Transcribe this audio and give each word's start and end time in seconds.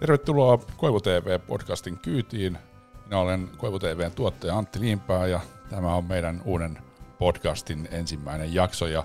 Tervetuloa 0.00 0.58
Koivu 0.76 1.00
TV-podcastin 1.00 1.98
kyytiin. 1.98 2.58
Minä 3.06 3.18
olen 3.18 3.50
Koivu 3.56 3.78
TVn 3.78 4.12
tuottaja 4.12 4.58
Antti 4.58 4.80
Liimpää 4.80 5.26
ja 5.26 5.40
tämä 5.70 5.94
on 5.94 6.04
meidän 6.04 6.42
uuden 6.44 6.78
podcastin 7.18 7.88
ensimmäinen 7.90 8.54
jakso. 8.54 8.86
Ja 8.86 9.04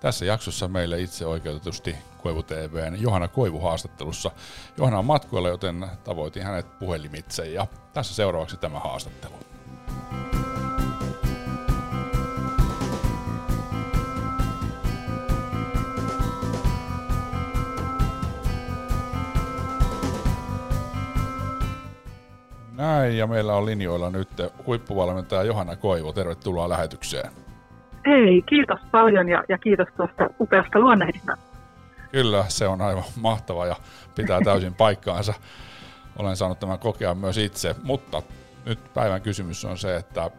tässä 0.00 0.24
jaksossa 0.24 0.68
meille 0.68 1.00
itse 1.00 1.26
oikeutetusti 1.26 1.96
Koivu 2.22 2.42
TVn 2.42 3.02
Johanna 3.02 3.28
Koivu 3.28 3.60
haastattelussa. 3.60 4.30
Johanna 4.76 4.98
on 4.98 5.04
matkoilla, 5.04 5.48
joten 5.48 5.86
tavoitin 6.04 6.42
hänet 6.42 6.78
puhelimitse 6.78 7.50
ja 7.50 7.66
tässä 7.92 8.14
seuraavaksi 8.14 8.56
tämä 8.56 8.78
haastattelu. 8.78 9.34
Näin, 22.84 23.18
ja 23.18 23.26
meillä 23.26 23.54
on 23.54 23.66
linjoilla 23.66 24.10
nyt 24.10 24.28
huippuvalmentaja 24.66 25.42
Johanna 25.42 25.76
Koivu. 25.76 26.12
Tervetuloa 26.12 26.68
lähetykseen. 26.68 27.30
Hei, 28.06 28.42
kiitos 28.42 28.80
paljon 28.90 29.28
ja, 29.28 29.44
ja 29.48 29.58
kiitos 29.58 29.88
tuosta 29.96 30.30
upeasta 30.40 30.78
luonnehdinnasta. 30.78 31.56
Kyllä, 32.12 32.44
se 32.48 32.66
on 32.66 32.80
aivan 32.80 33.04
mahtava 33.20 33.66
ja 33.66 33.76
pitää 34.14 34.40
täysin 34.44 34.74
paikkaansa. 34.74 35.34
Olen 36.16 36.36
saanut 36.36 36.60
tämän 36.60 36.78
kokea 36.78 37.14
myös 37.14 37.38
itse, 37.38 37.74
mutta 37.82 38.22
nyt 38.66 38.78
päivän 38.94 39.22
kysymys 39.22 39.64
on 39.64 39.78
se, 39.78 39.96
että 39.96 40.30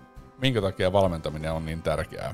minkä 0.42 0.62
takia 0.62 0.94
valmentaminen 0.94 1.52
on 1.52 1.66
niin 1.66 1.82
tärkeää? 1.82 2.34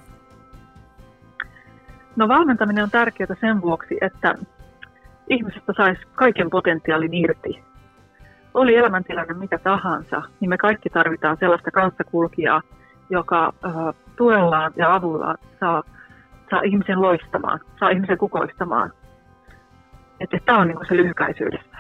No 2.15 2.27
valmentaminen 2.27 2.83
on 2.83 2.91
tärkeää 2.91 3.35
sen 3.41 3.61
vuoksi, 3.61 3.97
että 4.01 4.35
ihmisestä 5.29 5.73
saisi 5.77 6.01
kaiken 6.15 6.49
potentiaalin 6.49 7.13
irti 7.13 7.70
oli 8.53 8.75
elämäntilanne 8.75 9.33
mikä 9.33 9.57
tahansa, 9.57 10.21
niin 10.39 10.49
me 10.49 10.57
kaikki 10.57 10.89
tarvitaan 10.89 11.37
sellaista 11.39 11.71
kanssakulkijaa, 11.71 12.61
joka 13.09 13.53
äh, 13.65 13.73
tuellaan 14.15 14.73
ja 14.75 14.95
avullaan 14.95 15.37
saa, 15.59 15.83
saa 16.49 16.61
ihmisen 16.61 17.01
loistamaan, 17.01 17.59
saa 17.79 17.89
ihmisen 17.89 18.17
kukoistamaan. 18.17 18.93
Että 20.19 20.37
tämä 20.45 20.59
on 20.59 20.67
niin 20.67 20.87
se 20.87 20.97
lyhykäisyydessä. 20.97 21.77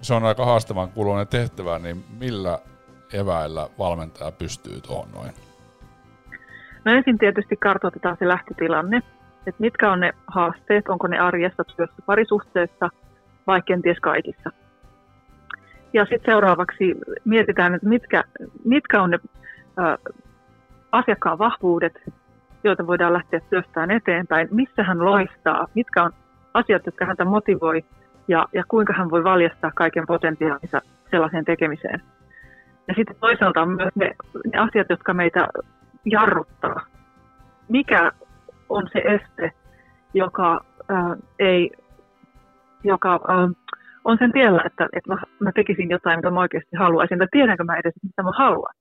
Se 0.00 0.14
on 0.14 0.24
aika 0.24 0.44
haastavan 0.44 0.90
kuuluinen 0.90 1.28
tehtävä, 1.28 1.78
niin 1.78 2.04
millä 2.20 2.58
eväillä 3.12 3.68
valmentaja 3.78 4.32
pystyy 4.32 4.80
tuohon 4.80 5.08
noin? 5.14 5.32
No 6.84 6.92
ensin 6.92 7.18
tietysti 7.18 7.56
kartoitetaan 7.56 8.16
se 8.18 8.28
lähtötilanne, 8.28 8.96
että 9.46 9.60
mitkä 9.60 9.92
on 9.92 10.00
ne 10.00 10.12
haasteet, 10.26 10.88
onko 10.88 11.06
ne 11.06 11.18
arjessa, 11.18 11.64
työssä, 11.64 12.02
parisuhteessa 12.06 12.90
vai 13.46 13.62
kenties 13.62 13.98
kaikissa. 14.00 14.50
Ja 15.92 16.04
sitten 16.04 16.32
seuraavaksi 16.32 16.94
mietitään, 17.24 17.74
että 17.74 17.88
mitkä, 17.88 18.24
mitkä 18.64 19.02
on 19.02 19.10
ne 19.10 19.18
ä, 19.78 19.98
asiakkaan 20.92 21.38
vahvuudet, 21.38 22.02
joita 22.64 22.86
voidaan 22.86 23.12
lähteä 23.12 23.40
työstään 23.50 23.90
eteenpäin, 23.90 24.48
missä 24.50 24.82
hän 24.82 25.04
loistaa, 25.04 25.66
mitkä 25.74 26.02
on 26.02 26.12
asiat, 26.54 26.86
jotka 26.86 27.04
häntä 27.04 27.24
motivoi 27.24 27.84
ja, 28.28 28.48
ja 28.52 28.64
kuinka 28.68 28.92
hän 28.92 29.10
voi 29.10 29.24
valjastaa 29.24 29.70
kaiken 29.74 30.06
potentiaalinsa 30.06 30.80
sellaiseen 31.10 31.44
tekemiseen. 31.44 32.02
Ja 32.88 32.94
sitten 32.94 33.16
toisaalta 33.20 33.62
on 33.62 33.68
myös 33.68 33.88
ne, 33.94 34.14
ne 34.52 34.58
asiat, 34.58 34.86
jotka 34.90 35.14
meitä 35.14 35.48
jarruttaa. 36.04 36.86
Mikä 37.68 38.12
on 38.68 38.88
se 38.92 38.98
este, 38.98 39.52
joka, 40.14 40.64
ää, 40.88 41.16
ei, 41.38 41.70
joka 42.84 43.20
ää, 43.28 43.48
on 44.04 44.18
sen 44.18 44.32
tiellä, 44.32 44.62
että, 44.66 44.88
että 44.92 45.10
mä, 45.14 45.16
mä 45.40 45.52
tekisin 45.52 45.90
jotain, 45.90 46.18
mitä 46.18 46.30
mä 46.30 46.40
oikeasti 46.40 46.76
haluaisin, 46.76 47.18
tai 47.18 47.26
tiedänkö 47.32 47.64
mä 47.64 47.76
edes, 47.76 47.94
mitä 48.02 48.22
mä 48.22 48.30
haluan. 48.38 48.74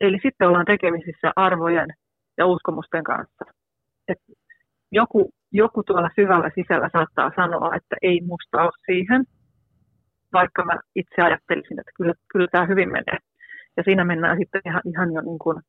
Eli 0.00 0.18
sitten 0.22 0.48
ollaan 0.48 0.64
tekemisissä 0.64 1.32
arvojen 1.36 1.88
ja 2.38 2.46
uskomusten 2.46 3.04
kanssa. 3.04 3.44
Et 4.08 4.18
joku, 4.92 5.30
joku 5.52 5.82
tuolla 5.82 6.10
syvällä 6.14 6.50
sisällä 6.54 6.88
saattaa 6.92 7.32
sanoa, 7.36 7.74
että 7.76 7.96
ei 8.02 8.20
musta 8.20 8.62
ole 8.62 8.70
siihen, 8.86 9.24
vaikka 10.32 10.64
mä 10.64 10.76
itse 10.94 11.22
ajattelisin, 11.22 11.80
että 11.80 11.92
kyllä, 11.96 12.14
kyllä 12.32 12.48
tämä 12.52 12.66
hyvin 12.66 12.92
menee. 12.92 13.18
Ja 13.76 13.82
siinä 13.82 14.04
mennään 14.04 14.38
sitten 14.38 14.62
ihan, 14.66 14.82
ihan 14.84 15.12
jo 15.12 15.20
niin 15.20 15.38
kuin 15.38 15.62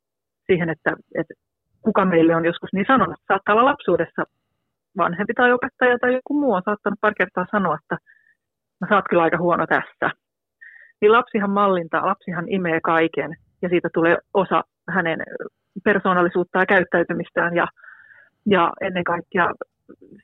siihen, 0.48 0.70
että, 0.70 0.92
että 1.16 1.34
kuka 1.82 2.06
meille 2.06 2.36
on 2.36 2.46
joskus 2.46 2.74
niin 2.74 2.86
sanonut. 2.88 3.16
Saattaa 3.28 3.56
olla 3.56 3.72
lapsuudessa 3.72 4.24
vanhempi 4.98 5.34
tai 5.34 5.52
opettaja 5.52 6.00
tai 6.00 6.14
joku 6.14 6.34
muu 6.40 6.54
on 6.54 6.62
saattanut 6.66 7.00
pari 7.02 7.16
kertaa 7.18 7.46
sanoa, 7.52 7.78
että 7.82 7.98
no 8.82 8.88
sä 8.90 8.96
oot 8.96 9.06
kyllä 9.10 9.24
aika 9.24 9.38
huono 9.38 9.68
tässä. 9.68 10.18
Niin 11.02 11.12
lapsihan 11.12 11.50
mallintaa, 11.50 12.06
lapsihan 12.06 12.50
imee 12.50 12.80
kaiken 12.84 13.32
ja 13.62 13.70
siitä 13.70 13.90
tulee 13.94 14.18
osa 14.34 14.64
hänen 14.90 15.20
persoonallisuuttaan 15.84 16.62
ja 16.62 16.66
käyttäytymistään 16.66 17.56
ja, 17.56 17.68
ja 18.46 18.72
ennen 18.82 19.04
kaikkea 19.04 19.54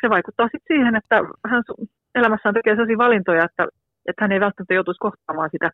se 0.01 0.09
vaikuttaa 0.09 0.45
sitten 0.45 0.77
siihen, 0.77 0.95
että 0.95 1.15
hän 1.47 1.63
elämässään 2.15 2.53
tekee 2.53 2.73
sellaisia 2.73 2.97
valintoja, 2.97 3.43
että, 3.45 3.67
että 4.07 4.23
hän 4.23 4.31
ei 4.31 4.39
välttämättä 4.39 4.73
joutuisi 4.73 4.99
kohtaamaan 4.99 5.49
sitä 5.51 5.69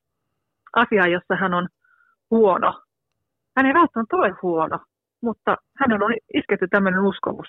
asiaa, 0.76 1.08
jossa 1.08 1.36
hän 1.36 1.54
on 1.54 1.68
huono. 2.32 2.82
Hän 3.58 3.66
ei 3.66 3.74
välttämättä 3.74 4.16
ole 4.16 4.32
huono, 4.42 4.80
mutta 5.22 5.58
hänen 5.80 6.04
on 6.04 6.14
isketty 6.34 6.68
tämmöinen 6.68 7.02
uskomus. 7.02 7.48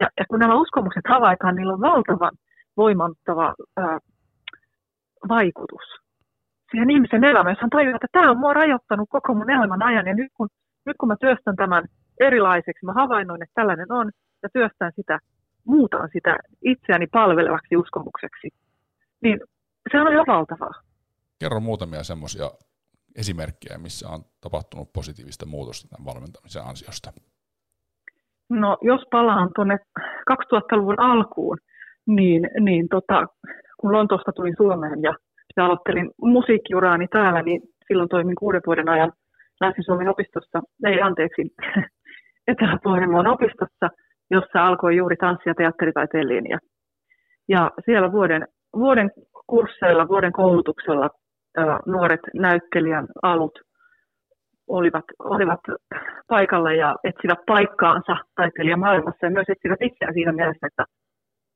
Ja, 0.00 0.08
ja 0.18 0.24
kun 0.28 0.38
nämä 0.38 0.54
uskomukset 0.54 1.04
havaitaan, 1.08 1.54
niillä 1.54 1.72
on 1.72 1.80
valtavan 1.80 2.32
voimannuttava 2.76 3.54
ää, 3.76 3.98
vaikutus 5.28 6.00
siihen 6.70 6.90
ihmisen 6.90 7.24
elämään, 7.24 7.52
jos 7.52 7.60
hän 7.60 7.70
tajuaa, 7.70 7.96
että 7.96 8.06
tämä 8.12 8.30
on 8.30 8.38
mua 8.38 8.54
rajoittanut 8.54 9.08
koko 9.10 9.34
mun 9.34 9.50
elämän 9.50 9.82
ajan 9.82 10.06
ja 10.06 10.14
nyt 10.14 10.32
kun, 10.34 10.48
nyt 10.86 10.96
kun 11.00 11.08
mä 11.08 11.16
työstän 11.20 11.56
tämän 11.56 11.84
erilaiseksi, 12.20 12.86
mä 12.86 12.92
havainnoin, 12.92 13.42
että 13.42 13.54
tällainen 13.54 13.92
on 13.92 14.10
ja 14.42 14.48
työstän 14.52 14.92
sitä, 14.96 15.18
muutan 15.64 16.08
sitä 16.12 16.36
itseäni 16.64 17.06
palvelevaksi 17.06 17.76
uskomukseksi, 17.76 18.48
niin 19.22 19.40
se 19.92 20.00
on 20.00 20.14
jo 20.14 20.24
valtavaa. 20.26 20.82
Kerro 21.38 21.60
muutamia 21.60 22.02
semmoisia 22.02 22.50
esimerkkejä, 23.16 23.78
missä 23.78 24.08
on 24.08 24.20
tapahtunut 24.40 24.92
positiivista 24.92 25.46
muutosta 25.46 25.88
tämän 25.88 26.06
valmentamisen 26.06 26.62
ansiosta. 26.62 27.12
No 28.48 28.78
jos 28.82 29.00
palaan 29.10 29.50
tuonne 29.54 29.76
2000-luvun 30.30 31.00
alkuun, 31.00 31.58
niin, 32.06 32.50
niin 32.60 32.88
tota, 32.88 33.26
kun 33.80 33.92
Lontoosta 33.92 34.32
tulin 34.32 34.54
Suomeen 34.56 35.02
ja, 35.02 35.14
ja 35.56 35.64
aloittelin 35.64 36.10
musiikkiuraani 36.22 37.06
täällä, 37.08 37.42
niin 37.42 37.60
silloin 37.88 38.08
toimin 38.08 38.34
kuuden 38.34 38.62
vuoden 38.66 38.88
ajan 38.88 39.12
Länsi-Suomen 39.60 40.08
opistossa, 40.08 40.60
ei 40.86 41.00
anteeksi, 41.00 41.42
Etelä-Pohjanmaan 42.48 43.26
opistossa, 43.26 43.88
jossa 44.30 44.66
alkoi 44.66 44.96
juuri 44.96 45.16
tanssi- 45.16 45.48
ja 45.48 45.54
teatteritaiteen 45.54 46.28
linja. 46.28 46.58
Ja 47.48 47.70
siellä 47.84 48.12
vuoden, 48.12 48.46
vuoden 48.76 49.10
kursseilla, 49.46 50.08
vuoden 50.08 50.32
koulutuksella 50.32 51.10
nuoret 51.86 52.20
näyttelijän 52.34 53.06
alut 53.22 53.58
olivat, 54.68 55.04
olivat 55.18 55.60
paikalla 56.28 56.72
ja 56.72 56.96
etsivät 57.04 57.38
paikkaansa 57.46 58.16
taiteilijamaailmassa 58.36 59.26
ja 59.26 59.30
myös 59.30 59.48
etsivät 59.48 59.82
itseään 59.82 60.14
siinä 60.14 60.32
mielessä, 60.32 60.66
että 60.66 60.84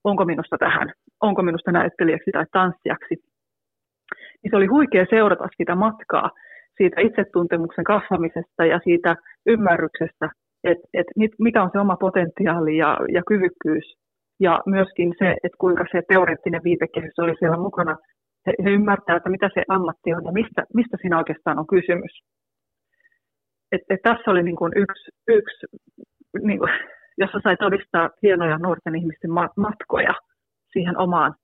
onko 0.05 0.25
minusta 0.25 0.59
tähän, 0.59 0.93
onko 1.29 1.43
minusta 1.43 1.73
näyttelijäksi 1.73 2.31
tai 2.31 2.45
tanssijaksi. 2.53 3.15
Niin 4.43 4.51
se 4.51 4.57
oli 4.57 4.67
huikea 4.67 5.07
seurata 5.11 5.49
sitä 5.57 5.75
matkaa, 5.75 6.31
siitä 6.77 7.01
itsetuntemuksen 7.01 7.85
kasvamisesta 7.85 8.65
ja 8.65 8.81
siitä 8.85 9.17
ymmärryksestä, 9.47 10.27
että 10.65 10.89
et 10.95 11.07
mikä 11.39 11.63
on 11.63 11.71
se 11.73 11.79
oma 11.79 11.97
potentiaali 11.97 12.77
ja, 12.77 12.99
ja 13.13 13.23
kyvykkyys. 13.27 13.87
Ja 14.41 14.61
myöskin 14.67 15.15
se, 15.19 15.31
että 15.45 15.59
kuinka 15.59 15.85
se 15.93 16.03
teoreettinen 16.09 16.65
viitekehys 16.65 17.19
oli 17.19 17.35
siellä 17.39 17.57
mukana. 17.57 17.97
He, 18.47 18.53
he 18.65 18.71
ymmärtää, 18.71 19.17
että 19.17 19.31
mitä 19.31 19.51
se 19.55 19.63
ammatti 19.69 20.15
on 20.15 20.25
ja 20.25 20.33
mistä, 20.33 20.65
mistä 20.75 20.97
siinä 21.01 21.19
oikeastaan 21.19 21.59
on 21.59 21.67
kysymys. 21.67 22.13
Et, 23.73 23.81
et 23.91 24.03
tässä 24.03 24.31
oli 24.31 24.43
niin 24.43 24.57
kuin 24.57 24.73
yksi, 24.77 25.11
yksi 25.29 25.67
niin 26.43 26.59
kuin 26.59 26.71
jossa 27.19 27.41
sai 27.43 27.57
todistaa 27.57 28.11
hienoja 28.23 28.59
nuorten 28.59 28.97
ihmisten 28.97 29.31
matkoja 29.57 30.15
siihen 30.75 30.97
omaan, 30.99 31.35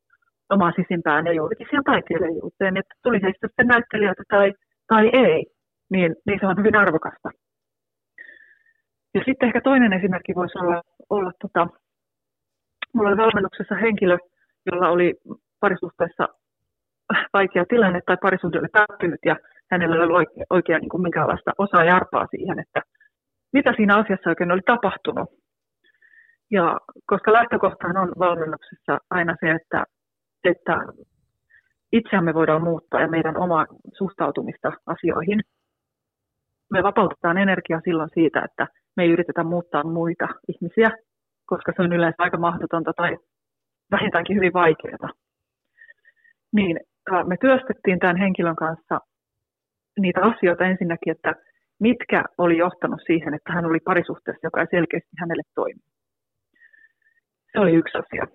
omaan 0.51 0.73
sisimpään 0.77 1.27
ja 1.27 1.33
juurikin 1.33 1.67
siihen 1.71 1.85
taiteilijuuteen, 1.85 2.77
että 2.77 2.95
tuli 3.03 3.23
heistä 3.23 3.47
sitten 3.47 3.67
näyttelijöitä 3.67 4.23
tai, 4.29 4.53
tai 4.87 5.11
ei, 5.13 5.47
niin, 5.91 6.17
niin 6.27 6.39
se 6.41 6.47
on 6.47 6.59
hyvin 6.59 6.77
arvokasta. 6.77 7.31
Ja 9.15 9.21
sitten 9.27 9.47
ehkä 9.47 9.61
toinen 9.61 9.93
esimerkki 9.93 10.35
voisi 10.35 10.59
olla, 10.59 10.83
olla 11.11 11.33
tota, 11.43 11.67
mulla 12.95 13.09
oli 13.09 13.17
valmennuksessa 13.17 13.75
henkilö, 13.75 14.19
jolla 14.67 14.89
oli 14.89 15.15
parisuhteessa 15.61 16.29
vaikea 17.33 17.65
tilanne 17.69 18.01
tai 18.07 18.17
parisuhde 18.23 18.59
oli 18.59 18.69
päättynyt 18.73 19.21
ja 19.25 19.37
hänellä 19.71 20.05
oli 20.05 20.13
oikein, 20.15 20.47
oikein 20.51 20.81
niin 20.81 20.89
kuin 20.89 21.03
minkäänlaista 21.03 21.51
osaa 21.59 21.85
ja 21.85 21.97
arpaa 21.97 22.27
siihen, 22.27 22.59
että 22.59 22.83
mitä 23.53 23.73
siinä 23.77 23.97
asiassa 23.97 24.31
oikein 24.31 24.53
oli 24.53 24.61
tapahtunut. 24.67 25.31
Ja 26.51 26.79
koska 27.07 27.33
lähtökohtaan 27.33 27.97
on 27.97 28.13
valmennuksessa 28.19 28.99
aina 29.11 29.37
se, 29.41 29.51
että, 29.51 29.85
että 30.45 30.77
itseämme 31.93 32.35
voidaan 32.35 32.63
muuttaa 32.63 33.01
ja 33.01 33.09
meidän 33.09 33.37
omaa 33.37 33.67
suhtautumista 33.93 34.73
asioihin. 34.87 35.41
Me 36.71 36.83
vapautetaan 36.83 37.39
energiaa 37.39 37.81
silloin 37.85 38.11
siitä, 38.15 38.43
että 38.45 38.67
me 38.97 39.03
ei 39.03 39.11
yritetä 39.11 39.45
muuttaa 39.45 39.85
muita 39.85 40.29
ihmisiä, 40.49 40.91
koska 41.47 41.73
se 41.77 41.83
on 41.83 41.93
yleensä 41.93 42.17
aika 42.19 42.39
mahdotonta 42.39 42.93
tai 42.97 43.17
vähintäänkin 43.91 44.37
hyvin 44.37 44.53
vaikeaa. 44.53 45.11
Niin 46.53 46.81
me 47.27 47.37
työstettiin 47.41 47.99
tämän 47.99 48.17
henkilön 48.17 48.57
kanssa 48.57 49.01
niitä 50.01 50.21
asioita 50.23 50.65
ensinnäkin, 50.65 51.11
että 51.11 51.35
mitkä 51.81 52.25
oli 52.39 52.59
johtanut 52.59 53.01
siihen, 53.07 53.35
että 53.35 53.53
hän 53.53 53.65
oli 53.67 53.79
parisuhteessa, 53.81 54.47
joka 54.47 54.61
ei 54.61 54.67
selkeästi 54.71 55.11
hänelle 55.21 55.43
toimi. 55.55 55.81
Se 57.53 57.61
oli 57.61 57.73
yksi 57.73 57.99
asia. 57.99 58.27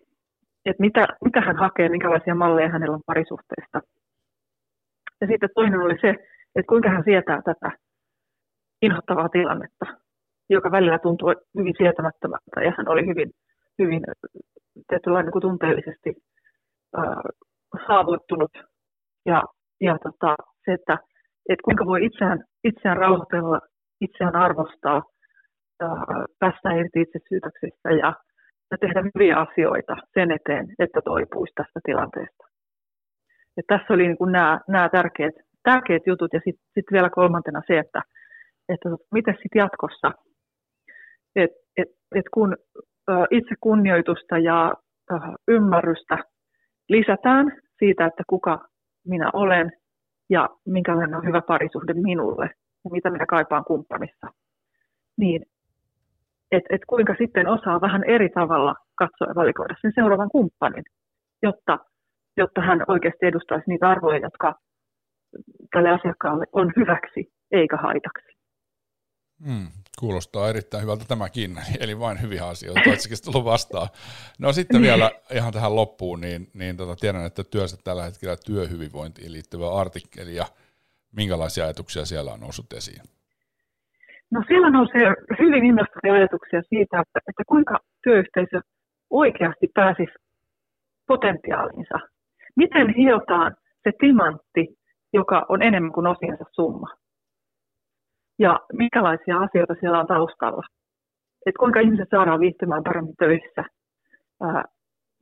Että 0.65 0.81
mitä, 0.81 1.07
mitä 1.25 1.41
hän 1.41 1.55
hakee, 1.55 1.89
minkälaisia 1.89 2.35
malleja 2.35 2.69
hänellä 2.69 2.95
on 2.95 3.01
parisuhteesta. 3.05 3.81
Ja 5.21 5.27
sitten 5.27 5.49
toinen 5.55 5.79
oli 5.79 5.97
se, 6.01 6.09
että 6.55 6.69
kuinka 6.69 6.89
hän 6.89 7.03
sietää 7.03 7.41
tätä 7.41 7.71
inhottavaa 8.81 9.29
tilannetta, 9.29 9.85
joka 10.49 10.71
välillä 10.71 10.99
tuntui 10.99 11.35
hyvin 11.57 11.73
sietämättömältä 11.77 12.61
ja 12.63 12.73
hän 12.77 12.89
oli 12.89 13.05
hyvin, 13.05 13.31
hyvin 13.79 14.01
tietynlainen 14.87 15.31
niin 15.33 15.41
tunteellisesti 15.41 16.13
äh, 16.97 17.03
haavoittunut. 17.87 18.51
Ja, 19.25 19.43
ja 19.81 19.97
tota, 20.03 20.35
se, 20.65 20.73
että, 20.73 20.97
että 21.49 21.63
kuinka 21.63 21.85
voi 21.85 22.05
itseään, 22.05 22.43
itseään 22.63 22.97
rauhoitella, 22.97 23.59
itseään 24.01 24.35
arvostaa, 24.35 25.01
äh, 25.83 25.89
päästä 26.39 26.73
irti 26.73 27.01
itsesyytöksestä 27.01 27.91
ja, 27.91 28.13
ja 28.71 28.77
tehdä 28.77 29.03
hyviä 29.15 29.37
asioita 29.37 29.95
sen 30.13 30.31
eteen, 30.31 30.67
että 30.79 31.01
toipuisi 31.01 31.53
tästä 31.55 31.79
tilanteesta. 31.83 32.43
Ja 33.57 33.63
tässä 33.67 33.93
oli 33.93 34.07
niin 34.07 34.17
kuin 34.17 34.31
nämä, 34.31 34.59
nämä 34.67 34.89
tärkeät, 34.89 35.35
tärkeät 35.63 36.03
jutut 36.05 36.33
ja 36.33 36.39
sitten 36.45 36.67
sit 36.73 36.85
vielä 36.91 37.09
kolmantena 37.09 37.61
se, 37.67 37.79
että, 37.79 38.01
että 38.69 38.89
miten 39.11 39.33
sitten 39.33 39.59
jatkossa, 39.59 40.11
että 41.35 41.57
et, 41.77 41.87
et 42.15 42.25
kun 42.33 42.57
itse 43.31 43.55
kunnioitusta 43.61 44.37
ja 44.37 44.73
ymmärrystä 45.47 46.17
lisätään 46.89 47.51
siitä, 47.79 48.05
että 48.05 48.23
kuka 48.27 48.67
minä 49.07 49.29
olen 49.33 49.71
ja 50.29 50.49
minkälainen 50.65 51.15
on 51.15 51.25
hyvä 51.25 51.41
parisuhde 51.41 51.93
minulle 51.93 52.49
ja 52.85 52.91
mitä 52.91 53.09
minä 53.09 53.25
kaipaan 53.25 53.65
kumppanissa, 53.65 54.27
niin 55.17 55.45
että 56.51 56.75
et 56.75 56.81
kuinka 56.87 57.15
sitten 57.17 57.47
osaa 57.47 57.81
vähän 57.81 58.03
eri 58.03 58.29
tavalla 58.29 58.75
katsoa 58.95 59.27
ja 59.27 59.35
valikoida 59.35 59.75
sen 59.81 59.91
seuraavan 59.95 60.29
kumppanin, 60.29 60.83
jotta, 61.43 61.79
jotta 62.37 62.61
hän 62.61 62.79
oikeasti 62.87 63.25
edustaisi 63.25 63.69
niitä 63.69 63.89
arvoja, 63.89 64.19
jotka 64.19 64.55
tälle 65.71 65.89
asiakkaalle 65.89 66.45
on 66.51 66.73
hyväksi 66.75 67.31
eikä 67.51 67.77
haitaksi. 67.77 68.35
Hmm, 69.45 69.67
kuulostaa 69.99 70.49
erittäin 70.49 70.83
hyvältä 70.83 71.05
tämäkin, 71.07 71.57
eli 71.79 71.99
vain 71.99 72.21
hyviä 72.21 72.47
asioita, 72.47 72.81
toisekin 72.85 73.17
tullut 73.25 73.45
vastaan. 73.45 73.87
No 74.39 74.53
sitten 74.53 74.81
vielä 74.81 75.11
ihan 75.33 75.53
tähän 75.53 75.75
loppuun, 75.75 76.21
niin, 76.21 76.47
niin 76.53 76.77
tota, 76.77 76.95
tiedän, 76.95 77.25
että 77.25 77.43
työssä 77.43 77.77
tällä 77.83 78.03
hetkellä 78.03 78.35
työhyvinvointiin 78.45 79.31
liittyvä 79.31 79.73
artikkeli, 79.73 80.35
ja 80.35 80.45
minkälaisia 81.11 81.63
ajatuksia 81.63 82.05
siellä 82.05 82.33
on 82.33 82.39
noussut 82.39 82.73
esiin? 82.73 83.01
No 84.31 84.43
siellä 84.47 84.69
nousee 84.69 85.13
hyvin 85.39 85.65
innostavia 85.65 86.13
ajatuksia 86.13 86.61
siitä, 86.61 86.99
että, 86.99 87.19
että 87.29 87.43
kuinka 87.47 87.79
työyhteisö 88.03 88.59
oikeasti 89.09 89.67
pääsisi 89.73 90.13
potentiaalinsa. 91.07 91.99
Miten 92.55 92.93
hiotaan 92.95 93.55
se 93.83 93.91
timantti, 93.99 94.67
joka 95.13 95.45
on 95.49 95.61
enemmän 95.61 95.91
kuin 95.91 96.07
osiensa 96.07 96.45
summa 96.51 96.87
ja 98.39 98.59
minkälaisia 98.73 99.37
asioita 99.37 99.75
siellä 99.79 99.99
on 99.99 100.07
taustalla. 100.07 100.63
Että 101.45 101.59
kuinka 101.59 101.79
ihmiset 101.79 102.09
saadaan 102.11 102.39
viihtymään 102.39 102.83
paremmin 102.83 103.15
töissä, 103.19 103.63
ää, 104.41 104.63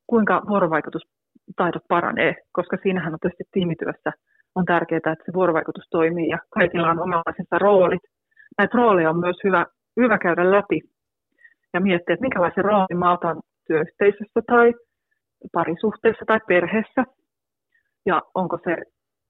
kuinka 0.07 0.41
vuorovaikutustaidot 0.49 1.83
paranee, 1.87 2.35
koska 2.51 2.77
siinähän 2.83 3.13
on 3.13 3.19
tietysti 3.19 3.43
tiimityössä 3.51 4.11
on 4.55 4.65
tärkeää, 4.65 4.97
että 4.97 5.25
se 5.25 5.33
vuorovaikutus 5.33 5.87
toimii 5.89 6.27
ja 6.27 6.37
kaikilla 6.49 6.89
on 6.89 6.99
omanlaisensa 6.99 7.59
roolit. 7.59 8.01
Näitä 8.57 8.77
rooleja 8.77 9.09
on 9.09 9.19
myös 9.19 9.35
hyvä, 9.43 9.65
hyvä 9.97 10.17
käydä 10.17 10.51
läpi 10.51 10.79
ja 11.73 11.79
miettiä, 11.81 12.13
että 12.13 12.21
minkälaisen 12.21 12.65
roolin 12.65 12.97
mä 12.97 13.13
otan 13.13 13.41
työyhteisössä 13.67 14.41
tai 14.47 14.73
parisuhteessa 15.51 16.25
tai 16.27 16.39
perheessä 16.47 17.03
ja 18.05 18.21
onko 18.35 18.57
se 18.63 18.75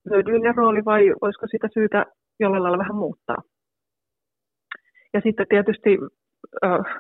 hyödyllinen 0.10 0.56
rooli 0.56 0.86
vai 0.86 1.14
olisiko 1.22 1.48
sitä 1.48 1.68
syytä 1.74 2.06
jollain 2.40 2.64
lailla 2.64 2.78
vähän 2.78 2.96
muuttaa. 2.96 3.38
Ja 5.14 5.22
sitten 5.22 5.48
tietysti, 5.50 5.98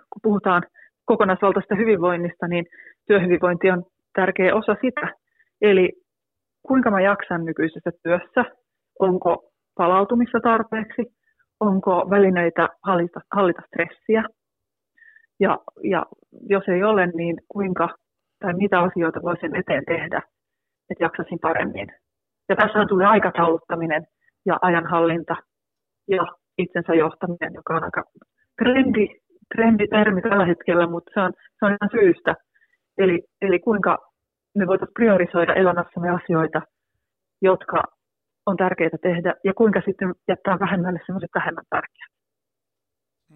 kun 0.09 0.21
puhutaan 0.23 0.63
kokonaisvaltaista 1.05 1.75
hyvinvoinnista, 1.75 2.47
niin 2.47 2.65
työhyvinvointi 3.07 3.71
on 3.71 3.83
tärkeä 4.15 4.55
osa 4.55 4.75
sitä. 4.81 5.13
Eli 5.61 5.89
kuinka 6.67 6.91
mä 6.91 7.01
jaksan 7.01 7.45
nykyisessä 7.45 7.91
työssä, 8.03 8.45
onko 8.99 9.51
palautumista 9.77 10.39
tarpeeksi, 10.39 11.01
onko 11.67 12.09
välineitä 12.09 12.69
hallita, 12.83 13.19
hallita 13.31 13.61
stressiä, 13.67 14.23
ja, 15.39 15.59
ja 15.83 16.05
jos 16.49 16.63
ei 16.67 16.83
ole, 16.83 17.07
niin 17.07 17.35
kuinka 17.47 17.89
tai 18.39 18.53
mitä 18.53 18.79
asioita 18.79 19.21
voisin 19.21 19.55
eteen 19.55 19.85
tehdä, 19.85 20.21
että 20.89 21.03
jaksasin 21.03 21.39
paremmin. 21.39 21.87
Ja 22.49 22.55
tässä 22.55 22.85
tulee 22.89 23.07
aikatauluttaminen 23.07 24.03
ja 24.45 24.59
ajanhallinta 24.61 25.35
ja 26.07 26.23
itsensä 26.57 26.93
johtaminen, 26.93 27.53
joka 27.53 27.75
on 27.75 27.83
aika 27.83 28.03
trendi, 28.63 29.07
trenditermi 29.55 30.21
tällä 30.21 30.45
hetkellä, 30.45 30.87
mutta 30.87 31.11
se 31.13 31.19
on, 31.19 31.33
se 31.59 31.65
on 31.65 31.71
ihan 31.71 31.89
syystä. 31.91 32.35
Eli, 32.97 33.23
eli 33.41 33.59
kuinka 33.59 33.97
me 34.55 34.67
voitaisiin 34.67 34.93
priorisoida 34.93 35.53
elämässämme 35.53 36.09
asioita, 36.09 36.61
jotka 37.41 37.83
on 38.45 38.57
tärkeää 38.57 38.97
tehdä, 39.01 39.33
ja 39.43 39.53
kuinka 39.53 39.81
sitten 39.85 40.13
jättää 40.27 40.59
vähemmälle 40.59 40.99
sellaiset 41.05 41.29
vähemmän 41.35 41.63
tärkeät. 41.69 42.11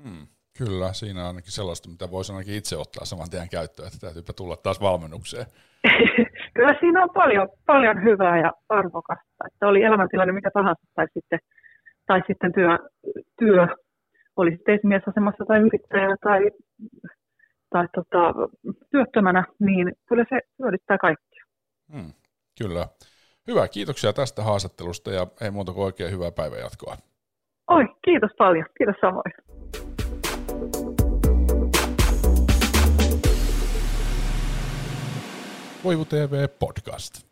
Hmm, 0.04 0.28
kyllä, 0.58 0.94
siinä 0.94 1.22
on 1.22 1.28
ainakin 1.28 1.52
sellaista, 1.52 1.90
mitä 1.90 2.12
voisi 2.12 2.34
ainakin 2.34 2.56
itse 2.56 2.78
ottaa 2.78 3.06
saman 3.06 3.30
tien 3.30 3.50
käyttöön, 3.50 3.88
että 3.88 4.00
täytyypä 4.00 4.34
tulla 4.34 4.58
taas 4.58 4.82
valmennukseen. 4.82 5.46
kyllä 6.56 6.76
siinä 6.80 7.04
on 7.04 7.10
paljon, 7.14 7.50
paljon 7.66 8.04
hyvää 8.04 8.38
ja 8.40 8.52
arvokasta, 8.70 9.44
että 9.48 9.68
oli 9.68 9.84
elämäntilanne 9.84 10.34
mikä 10.34 10.52
tahansa, 10.54 10.84
tai 10.96 11.08
sitten 11.14 11.40
tai 12.08 12.22
sitten 12.28 12.54
työ, 12.54 12.78
työ 13.40 13.68
oli 14.36 14.52
sitten 14.52 14.76
esimiesasemassa 14.76 15.46
tai 15.48 15.60
yrittäjänä 15.60 16.16
tai, 16.24 16.42
tai 17.70 17.88
tota, 17.96 18.34
työttömänä, 18.92 19.44
niin 19.60 19.92
kyllä 20.10 20.26
se 20.30 20.40
hyödyttää 20.60 20.98
kaikkia. 20.98 21.46
Hmm, 21.92 22.14
kyllä. 22.62 22.88
Hyvä, 23.48 23.68
kiitoksia 23.68 24.14
tästä 24.14 24.44
haastattelusta 24.44 25.12
ja 25.12 25.28
ei 25.42 25.52
muuta 25.52 25.74
kuin 25.74 25.86
oikein 25.86 26.12
hyvää 26.12 26.32
päivänjatkoa. 26.32 26.98
Oi, 27.68 27.84
kiitos 28.06 28.32
paljon. 28.38 28.66
Kiitos 28.78 28.96
samoin. 29.02 29.34
Voivu 35.84 36.06
TV 36.06 36.48
Podcast. 36.60 37.28